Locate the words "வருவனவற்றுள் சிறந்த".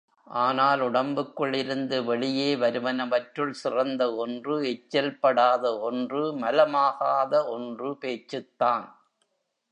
2.55-4.15